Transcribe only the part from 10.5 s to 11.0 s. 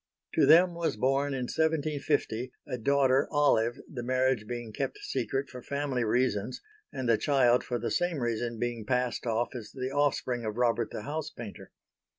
Robert